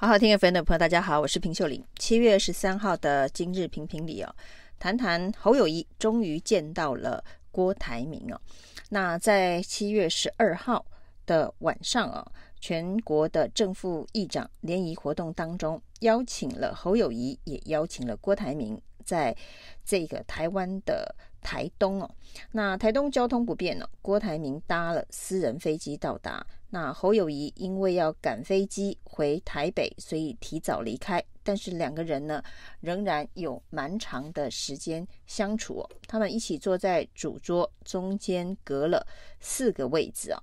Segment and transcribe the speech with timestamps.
[0.00, 1.84] 好好听 FM 的朋友，大家好，我是平秀玲。
[1.98, 4.32] 七月十三号的今日评评理哦，
[4.78, 8.40] 谈谈侯友谊终于见到了郭台铭哦。
[8.90, 10.86] 那在七月十二号
[11.26, 12.24] 的晚上啊，
[12.60, 19.34] 全国的正副议长联谊活动当中，邀请了侯友谊，也邀请了郭台铭，在
[19.86, 22.10] 这个台湾的台东哦。
[22.52, 26.46] 那台东交通不便呢，郭台铭搭了私人飞机到达。
[26.70, 31.24] 那侯友谊因为要赶飞机回台北，所以提早离开。
[31.42, 32.42] 但是两个人呢，
[32.80, 35.90] 仍然有蛮长的时间相处哦。
[36.06, 39.06] 他们一起坐在主桌，中间隔了
[39.40, 40.38] 四个位置啊。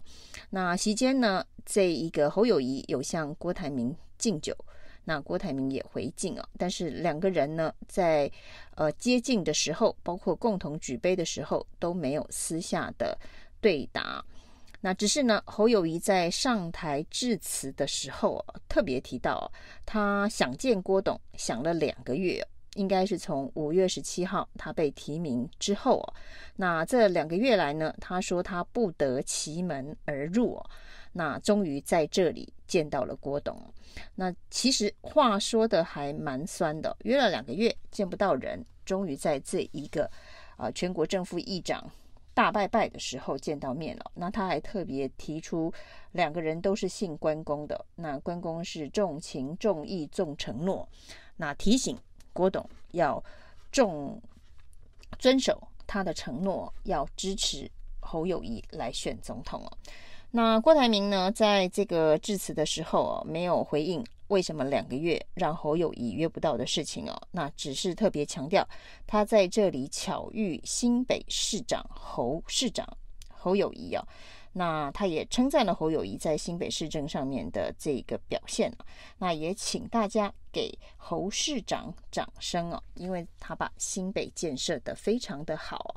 [0.49, 4.57] 那席间呢，这一个侯友谊有向郭台铭敬酒，
[5.05, 6.45] 那郭台铭也回敬啊。
[6.57, 8.29] 但是两个人呢，在
[8.75, 13.17] 呃接近的时候，包括共同举杯的时候，都没有私下的
[13.61, 14.21] 对答。
[14.81, 19.51] 那只是呢，侯友谊在上台致辞的时候啊，特别提到
[19.83, 26.13] 他想见郭董，想了两个月，应该是从五月十七号他被提名之后啊。
[26.55, 30.61] 那这两个月来呢，他说他不得其门而入，
[31.13, 33.59] 那终于在这里见到了郭董。
[34.15, 40.09] 那其实话说的还蛮酸的，约了两个月见不到人，终于在这一个
[40.57, 41.89] 啊全国政副议长。
[42.33, 45.73] 大拜拜的时候见到面了，那他还特别提出
[46.11, 50.85] 两个人都是信关公的，那关公是重情重义重承诺，
[51.37, 51.97] 那提醒
[52.33, 53.23] 郭董要
[53.71, 54.21] 重
[55.17, 59.71] 遵守他的承诺，要支持侯友宜来选总统哦。
[60.35, 64.03] 那郭台铭呢，在这个致辞的时候哦，没有回应。
[64.27, 67.15] 为什么两个月让侯友谊约不到的事情哦？
[67.31, 68.67] 那只是特别强调
[69.07, 72.85] 他在这里巧遇新北市长侯市长
[73.29, 74.05] 侯友谊哦。
[74.51, 78.69] 那他也称赞了侯友谊在新北市政上面的这个表现。
[79.17, 85.95] 那也请大家给侯市长掌声哦，因为他把新北建设得非常的好。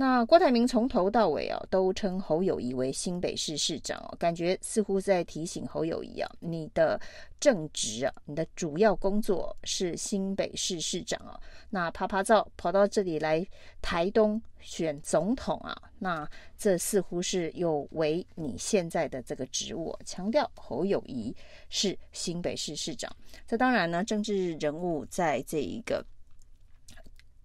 [0.00, 7.00] 那郭台铭从头到尾啊，都称侯友谊为新北市市长哦，感觉似乎在提醒侯友谊啊，你的
[7.40, 11.38] 正职啊，你的主要工作是新北市市长啊。
[11.70, 13.44] 那啪啪照跑到这里来
[13.82, 16.24] 台东选总统啊，那
[16.56, 21.34] 这似乎是有违你现在的这个职务，强调侯友谊
[21.70, 23.10] 是新北市市长。
[23.48, 26.06] 这当然呢，政治人物在这一个。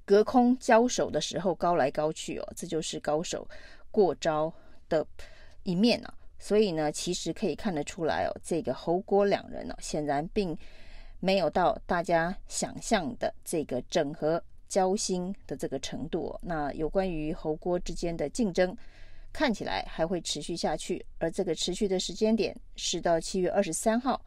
[0.05, 3.47] 隔空交手的时候，高来高去哦，这就是高手
[3.89, 4.53] 过招
[4.89, 5.05] 的
[5.63, 6.13] 一面啊。
[6.39, 10.57] 所以呢，其实可以看得出来哦，这个侯郭两人呢，显然并
[11.21, 16.37] 没有到大家想象的这个整合交心的这个程度。
[16.41, 18.75] 那有关于侯郭之间的竞争，
[19.31, 24.21] 看起来还会持续下去，而这个持续的时间点是到七月二十三号，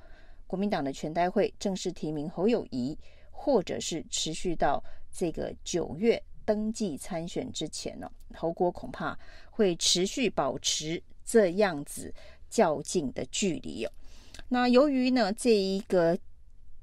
[0.47, 2.99] 国民党的全代会正式提名侯友谊，
[3.31, 4.83] 或者是持续到。
[5.17, 9.19] 这个九月登记参选之前呢，侯国恐怕
[9.51, 12.13] 会持续保持这样子
[12.51, 13.91] 较劲的距离哦。
[14.49, 16.17] 那由于呢，这一个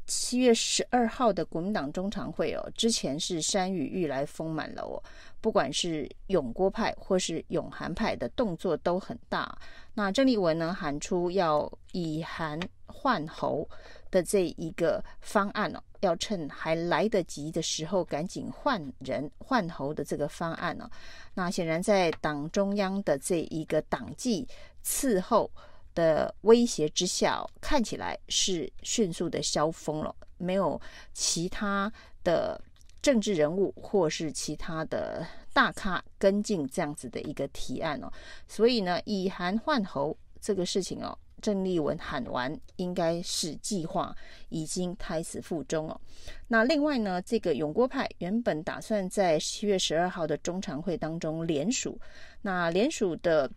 [0.07, 5.03] 七月十二号的国民党中常会哦，之前是山雨欲来风满楼哦，
[5.39, 9.55] 不管是永郭派或是永韩派的动作都很大。
[9.93, 13.69] 那郑丽文呢，喊出要以韩换侯
[14.13, 15.81] 的这一个方案哦。
[16.01, 20.91] 要趁还来得及的时候，赶紧换人换侯的这个方案呢、哦？
[21.34, 24.46] 那显然在党中央的这一个党纪
[24.85, 25.50] 伺候
[25.96, 30.13] 的威胁之下、看起来是迅速的消风了。
[30.38, 30.79] 没有
[31.13, 31.90] 其他
[32.22, 32.62] 的
[33.02, 38.12] 政治人物或是其他的大咖跟进这样子的一个提案哦。
[38.46, 41.18] 所以呢，以韩换侯这个事情哦。
[41.43, 44.15] 郑丽文喊完，应该是计划
[44.47, 45.99] 已经胎死腹中哦。
[46.47, 51.99] 那另外呢，这个永郭派原本打算在七月十二号的中常会当中联署，
[52.43, 53.51] 那联署的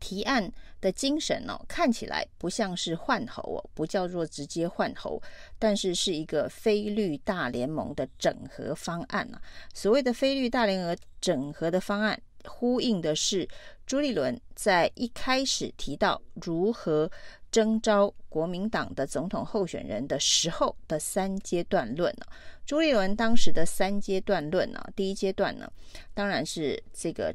[0.00, 0.50] 提案
[0.80, 5.22] 的精神哦，看起来不像是换候哦，不叫做直接换候，
[5.58, 9.40] 但是是一个非绿大联盟的整合方案啊。
[9.74, 12.18] 所谓的非绿大联合整合的方案。
[12.46, 13.48] 呼应的是
[13.86, 17.10] 朱立伦在一开始提到如何
[17.50, 22.26] 征召国民党的总统候选人的时候的三阶段论呢？
[22.64, 25.70] 朱立伦当时的三阶段论呢，第一阶段呢，
[26.14, 27.34] 当然是这个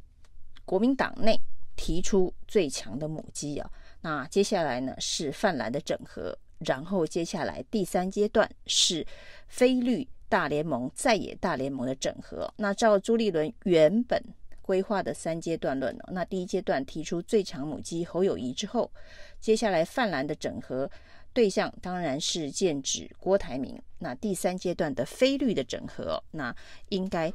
[0.65, 1.39] 国民党内
[1.75, 3.69] 提出最强的母鸡啊。
[4.01, 9.06] 那接下来呢是泛蓝的整合，然后接下来第三阶段是
[9.48, 12.51] 非绿大联盟在野大联盟的整合。
[12.57, 14.19] 那照朱立伦原本。
[14.68, 18.92] 规划的三阶段论，那第一阶段提出最强母鸡侯友谊之后，
[19.40, 20.92] 接下来泛蓝的整合，
[21.31, 23.81] 对象当然是剑指郭台铭。
[24.00, 26.54] 那第三阶段的非绿的整合，那
[26.90, 27.31] 应该。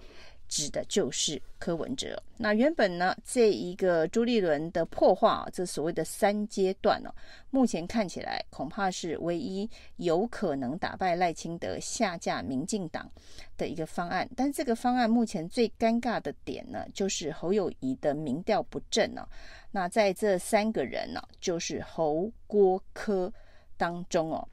[0.53, 2.23] 指的就是柯文哲。
[2.37, 7.11] 那原本呢，这一个朱立伦的破坏，这所谓的三阶段呢，
[7.49, 9.67] 目前看起来恐怕是唯一
[9.97, 13.11] 有可能打败赖清德、下架民进党
[13.57, 14.29] 的一个方案。
[14.37, 19.27] 但这个方案目前最尴尬的点呢，就是侯友宜的民调不正呢。
[19.71, 23.33] 那在这三个人呢，就是侯、郭、柯
[23.79, 24.47] 当中哦，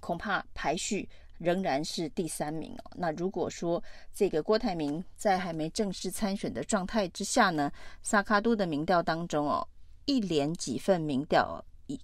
[0.00, 1.08] 恐怕排序。
[1.42, 2.90] 仍然是第三名哦。
[2.94, 3.82] 那如果说
[4.14, 7.70] 这个郭台铭在还没正式参选的状态之下呢，
[8.02, 9.66] 萨卡都的民调当中哦，
[10.06, 11.58] 一连几份民调，哦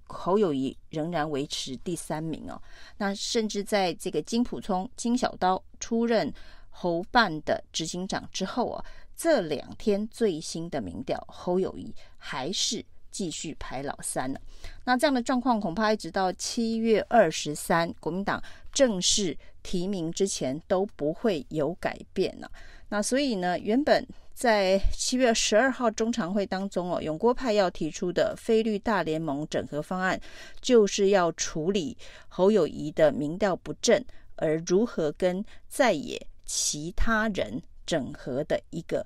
[0.05, 2.61] 侯友谊仍然维持第三名哦。
[2.99, 6.31] 那甚至在这个金普聪、金小刀出任
[6.69, 8.85] 侯办的执行长之后啊，
[9.17, 12.85] 这两天最新的民调，侯友谊还是。
[13.19, 14.41] 继续排老三了，
[14.85, 18.41] 那这样的状况恐怕一直到七月二十三，国民党
[18.73, 22.49] 正式提名之前都不会有改变了。
[22.91, 30.21] 那所以呢，原本在七月十二号中常会当中哦，永郭派要提出的非绿大联盟整合方案，
[30.61, 31.99] 就是要处理
[32.29, 34.01] 侯友宜的民调不正，
[34.37, 39.05] 而如何跟在野其他人整合的一个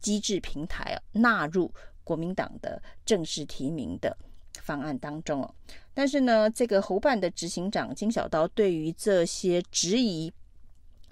[0.00, 1.72] 机制平台啊，纳入。
[2.10, 4.16] 国民党的正式提名的
[4.60, 5.54] 方案当中哦，
[5.94, 10.32] 但是呢，这个侯办的执行长金小刀对于这些质疑，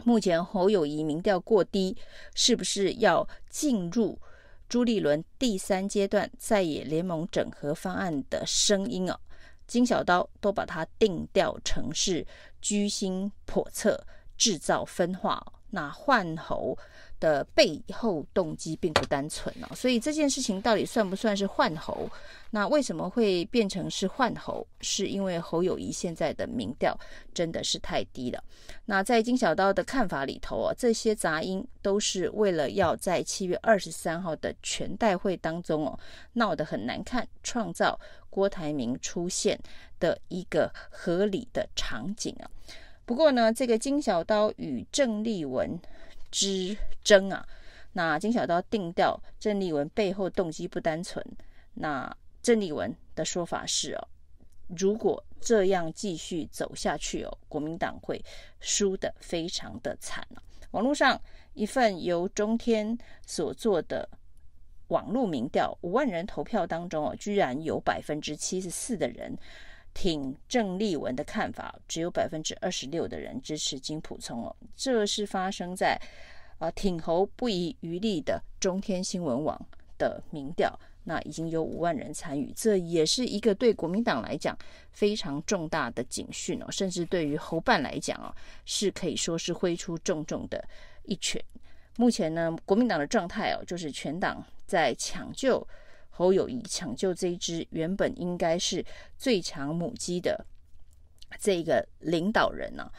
[0.02, 1.96] 目前侯友谊民调过低，
[2.34, 4.18] 是不是要进入
[4.68, 9.16] 朱立伦第三阶段在野联盟整合方案的声音哦，
[9.68, 12.26] 金小刀都把它定调成是
[12.60, 14.04] 居心叵测，
[14.36, 15.40] 制造分化。
[15.70, 16.76] 那换猴
[17.20, 22.08] 的背后动机并不单纯哦，所以这件事情到底算不算是换侯？
[22.50, 24.66] 那为什么会变成是换猴？
[24.80, 26.98] 是因为侯友宜现在的民调
[27.34, 28.42] 真的是太低了。
[28.86, 35.98] 那在金小刀的看法里头哦，这些杂音都是为了要在七月二十三号的全代会当中哦
[36.32, 37.98] 闹得很难看，创造
[38.30, 39.58] 郭台铭出现
[40.00, 42.48] 的一个合理的场景啊。
[43.08, 45.80] 不过呢，这个金小刀与郑丽文
[46.30, 47.48] 之争啊，
[47.94, 51.24] 那金小刀定调郑丽文背后动机不单纯。
[51.72, 54.08] 那郑丽文的说法是哦，
[54.76, 58.22] 如果这样继续走下去哦，国民党会
[58.60, 60.42] 输得非常的惨啊。
[60.72, 61.18] 网络上
[61.54, 64.06] 一份由中天所做的
[64.88, 69.34] 网络民调，五万人投票当中哦，居然有百分之七十四的人。
[69.98, 74.56] 挺郑丽文的看法，只有百分之二十六的人支持金普聪哦。
[74.76, 76.00] 这是发生在
[76.58, 79.60] 啊挺侯不遗余力的中天新闻网
[79.98, 80.72] 的民调，
[81.02, 84.56] 那已经有五万人参与，这也是一个对国民党来讲
[84.92, 88.32] 非常重大的警讯哦，甚至对于侯办来讲哦，
[88.64, 90.64] 是可以说是挥出重重的
[91.06, 91.42] 一拳。
[91.96, 95.66] 目前呢，国民党的状态哦，就是全党在抢救。
[96.18, 98.84] 侯友宜抢救这一只原本应该是
[99.16, 100.44] 最强母鸡的
[101.38, 102.90] 这个领导人呢、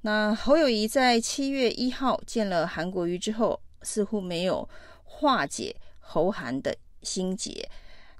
[0.00, 4.68] 那侯友宜在七月一号见了韩国瑜之后，似乎没有
[5.04, 7.70] 化解侯韩的心结。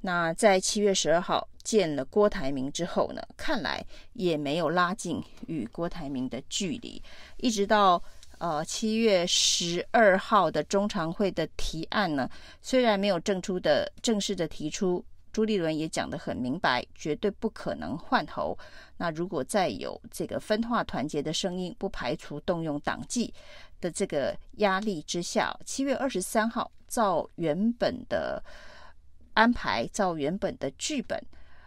[0.03, 7.03] 那在七月十二号见了郭台铭之后呢，看来也没有拉近与郭台铭的距离，
[7.39, 8.01] 一直到。
[8.39, 12.29] 呃，七月十二号的中常会的提案呢，
[12.61, 18.57] 虽然没有正出的正式的提出，朱立伦也讲得很明白，绝对不可能换侯。
[18.97, 23.33] 那如果再有这个分化团结的声音，不排除动用党纪
[23.81, 28.43] 的这个压力之下，七月二十三号照原本的
[29.33, 31.21] 安排，照原本的剧本。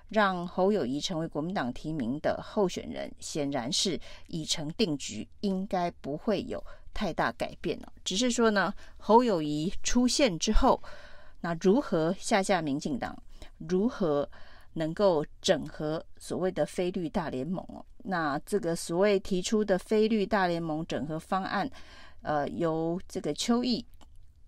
[0.10, 7.92] 让侯友宜成为国民党提名的候选人，显然是已成定局，应该不会有太大改变了。
[8.06, 10.82] 只是说呢，侯友宜出现之后，
[11.42, 13.22] 那如何下架民进党，
[13.58, 14.30] 如何
[14.74, 17.66] 能够整合所谓的非绿大联盟？
[18.04, 21.70] 那这个所谓提出的非绿大联盟整合方案，
[22.22, 23.86] 呃，由这个邱毅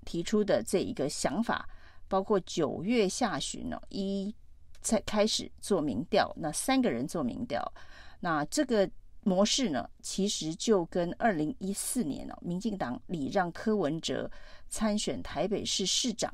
[0.06, 1.68] 提出的这一个想法，
[2.08, 4.34] 包括九月下旬呢，一。
[4.82, 7.74] 才开始做民调，那三个人做民调，
[8.22, 8.90] 那这个
[9.24, 14.32] 模式呢，其实就跟二零一四年哦，民进党礼让柯文哲
[14.70, 16.34] 参选台北市市长，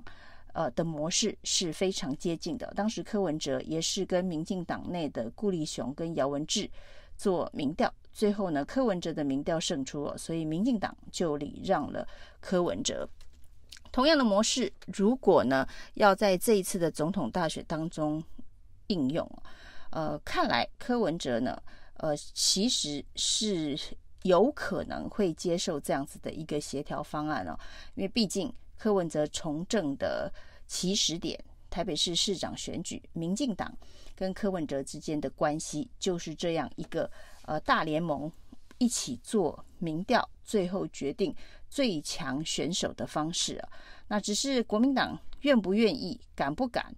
[0.53, 2.71] 呃的模式是非常接近的。
[2.75, 6.69] 当时柯文哲也是跟民进党内的顾立雄跟姚文智
[7.17, 12.07] 做民调，最后呢，柯文哲的民调胜出了，所以民进党就礼让了
[12.39, 13.09] 柯文哲。
[13.91, 18.23] 同样的模式，如果呢要在这一次的总统大选当中。
[18.87, 19.29] 应用，
[19.91, 21.61] 呃，看来柯文哲呢，
[21.97, 23.77] 呃，其实是
[24.23, 27.57] 有可能会接受这样子的一个协调方案哦，
[27.95, 30.31] 因为毕竟柯文哲从政的
[30.67, 31.39] 起始点，
[31.69, 33.71] 台北市市长选举，民进党
[34.15, 37.09] 跟柯文哲之间的关系就是这样一个
[37.43, 38.31] 呃大联盟
[38.77, 41.33] 一起做民调，最后决定
[41.69, 43.69] 最强选手的方式啊，
[44.07, 46.93] 那只是国民党愿不愿意，敢不敢？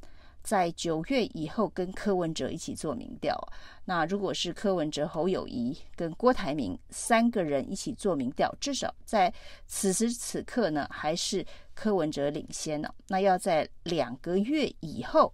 [0.48, 3.38] 在九月以后跟柯文哲一起做民调，
[3.84, 9.34] 那如果是柯文哲、侯友谊跟郭台铭三个人一起做民调，至少在
[9.66, 12.90] 此时此刻呢，还是柯文哲领先呢。
[13.10, 15.34] 那要在两个月以后，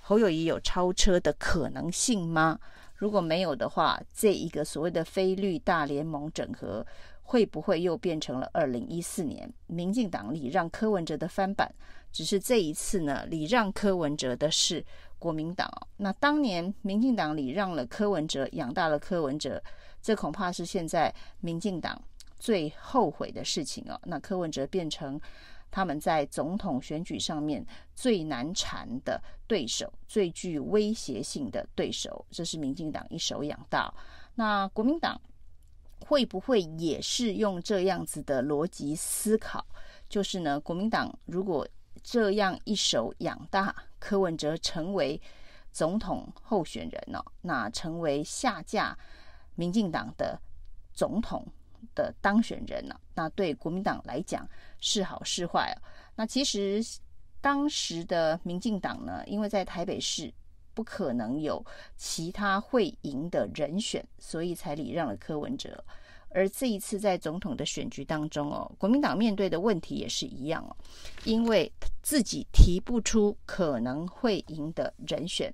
[0.00, 2.58] 侯友谊有超车的可能性吗？
[2.94, 6.84] 如果没有的话，这一个所谓的非绿大联盟整合，
[7.28, 11.70] 会不会又变成了二零一四年民进党礼让柯文哲的翻版？
[12.10, 14.82] 只是这一次呢，礼让柯文哲的是
[15.18, 15.70] 国民党。
[15.98, 19.62] 那当年民进党礼让了柯文哲，养大了柯文哲，
[20.00, 22.00] 这恐怕是现在民进党
[22.38, 24.00] 最后悔的事情哦。
[24.04, 25.20] 那柯文哲变成
[25.70, 27.62] 他们在总统选举上面
[27.94, 33.92] 最难缠的对手，最具威胁性的对手，这是民进党一手养大。
[34.34, 35.20] 那国民党
[36.00, 39.64] 会不会也是用这样子的逻辑思考？
[40.08, 41.66] 就是呢，国民党如果
[42.02, 45.20] 这样一手养大，柯文哲成为
[45.70, 47.24] 总统候选人呢、哦？
[47.42, 48.96] 那成为下架
[49.54, 50.40] 民进党的
[50.94, 51.46] 总统
[51.94, 52.98] 的当选人呢？
[53.14, 54.48] 那对国民党来讲
[54.80, 55.76] 是好是坏啊？
[56.14, 56.82] 那其实
[57.40, 60.32] 当时的民进党呢，因为在台北市
[60.78, 61.60] 不可能有
[61.96, 65.82] 其他会赢的人选，所以才礼让了柯文哲。
[66.30, 70.76] 而这一次在总统的选举当中哦，国民党面对的问题也是一样哦，
[71.24, 71.68] 因为
[72.00, 75.52] 自己提不出可能会赢的人选，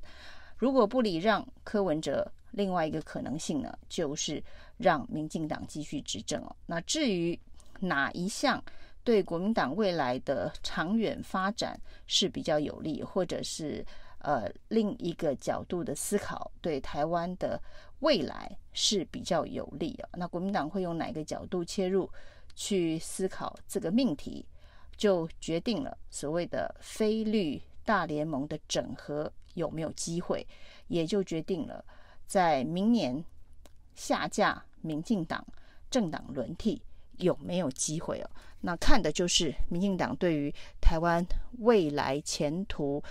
[0.58, 4.44] 如果不礼让柯文哲，另外一个可能性呢，就是
[4.76, 6.54] 让民进党继续执政哦。
[6.66, 7.38] 那至于
[7.80, 8.62] 哪一项
[9.02, 13.82] 对国民党未来的长远发展是比较有利，或者是
[14.24, 17.60] 呃另一个角度的思考对台湾的。
[18.00, 22.10] 未来是比较有利啊，那国民党会用哪个角度切入
[22.54, 24.44] 去思考这个命题，
[24.94, 30.46] 就决定了所谓的非绿大联盟的整合有没有机会，
[30.88, 31.82] 也就决定了
[32.26, 33.24] 在明年
[33.94, 35.42] 下架民进党
[35.90, 36.82] 政党轮替
[37.16, 38.30] 有没有机会哦。
[38.60, 41.24] 那看的就是民进党对于台湾
[41.60, 43.02] 未来前途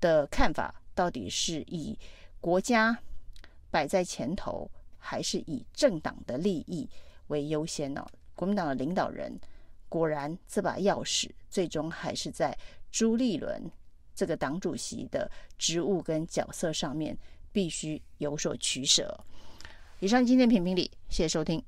[0.00, 1.98] 的看法，到底是以
[2.40, 2.98] 国家。
[3.70, 6.88] 摆在前头，还是以政党的利益
[7.26, 8.02] 为优先呢？
[8.34, 9.38] 国民党的领导人
[9.90, 12.56] 果然这把钥匙，最终还是在
[12.90, 13.70] 朱立伦
[14.14, 17.14] 这个党主席的职务跟角色上面，
[17.52, 19.22] 必须有所取舍。
[20.00, 21.62] 以上今天评评理，谢谢收听。